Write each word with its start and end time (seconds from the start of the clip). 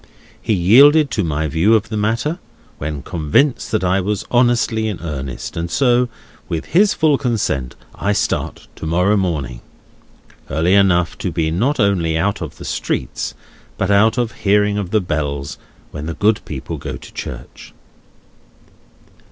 He 0.41 0.53
yielded 0.55 1.11
to 1.11 1.23
my 1.23 1.47
view 1.47 1.75
of 1.75 1.89
the 1.89 1.95
matter, 1.95 2.39
when 2.79 3.03
convinced 3.03 3.69
that 3.69 3.83
I 3.83 4.01
was 4.01 4.25
honestly 4.31 4.87
in 4.87 4.99
earnest; 4.99 5.55
and 5.55 5.69
so, 5.69 6.09
with 6.49 6.65
his 6.65 6.95
full 6.95 7.19
consent, 7.19 7.75
I 7.93 8.11
start 8.13 8.65
to 8.77 8.87
morrow 8.87 9.15
morning. 9.15 9.61
Early 10.49 10.73
enough 10.73 11.19
to 11.19 11.31
be 11.31 11.51
not 11.51 11.79
only 11.79 12.17
out 12.17 12.41
of 12.41 12.57
the 12.57 12.65
streets, 12.65 13.35
but 13.77 13.91
out 13.91 14.17
of 14.17 14.31
hearing 14.31 14.79
of 14.79 14.89
the 14.89 15.01
bells, 15.01 15.59
when 15.91 16.07
the 16.07 16.15
good 16.15 16.43
people 16.45 16.77
go 16.77 16.97
to 16.97 17.13
church." 17.13 17.71